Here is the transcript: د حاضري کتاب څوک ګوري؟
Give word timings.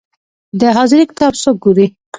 د 0.59 0.61
حاضري 0.75 1.03
کتاب 1.09 1.33
څوک 1.41 1.55
ګوري؟ 1.63 1.87